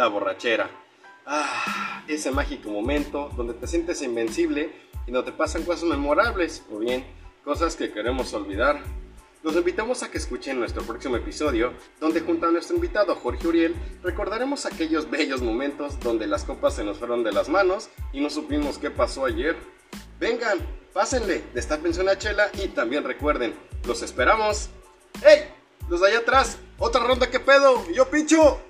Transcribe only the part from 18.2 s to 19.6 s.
no supimos qué pasó ayer.